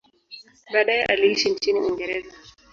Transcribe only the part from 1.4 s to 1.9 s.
nchini